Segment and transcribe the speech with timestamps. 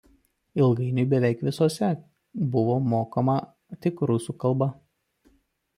[0.61, 1.89] Ilgainiui beveik visose
[2.57, 3.39] buvo mokoma
[3.87, 4.75] tik rusų kalba.